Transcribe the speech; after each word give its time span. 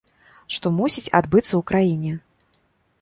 Што 0.55 0.71
мусіць 0.77 1.13
адбыцца 1.19 1.49
ў 1.49 1.61
краіне. 1.73 2.17